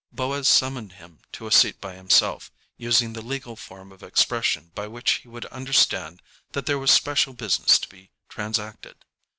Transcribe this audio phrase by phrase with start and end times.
[0.11, 4.87] Boaz summoned him to a seat by himself, using the legal form of expression by
[4.87, 8.95] which he would understand that there was special business to be transacted.